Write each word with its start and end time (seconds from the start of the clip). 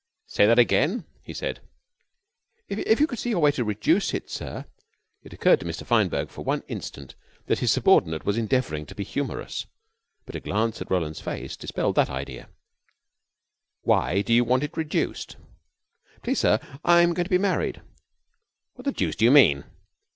"Say 0.25 0.47
that 0.47 0.57
again," 0.57 1.05
he 1.21 1.31
said. 1.31 1.59
"If 2.67 2.99
you 2.99 3.05
could 3.05 3.19
see 3.19 3.29
your 3.29 3.39
way 3.39 3.51
to 3.51 3.63
reduce 3.63 4.15
it, 4.15 4.31
sir" 4.31 4.65
It 5.23 5.31
occurred 5.31 5.59
to 5.59 5.65
Mr. 5.67 5.85
Fineberg 5.85 6.29
for 6.31 6.43
one 6.43 6.63
instant 6.67 7.13
that 7.45 7.59
his 7.59 7.71
subordinate 7.71 8.25
was 8.25 8.35
endeavoring 8.35 8.87
to 8.87 8.95
be 8.95 9.03
humorous, 9.03 9.67
but 10.25 10.33
a 10.33 10.39
glance 10.39 10.81
at 10.81 10.89
Roland's 10.89 11.21
face 11.21 11.55
dispelled 11.55 11.93
that 11.97 12.09
idea. 12.09 12.49
"Why 13.83 14.23
do 14.23 14.33
you 14.33 14.43
want 14.43 14.63
it 14.63 14.75
reduced?" 14.75 15.35
"Please, 16.23 16.39
sir, 16.39 16.59
I'm 16.83 17.13
going 17.13 17.25
to 17.25 17.29
be 17.29 17.37
married." 17.37 17.83
"What 18.73 18.85
the 18.85 18.91
deuce 18.91 19.15
do 19.17 19.25
you 19.25 19.29
mean?" 19.29 19.65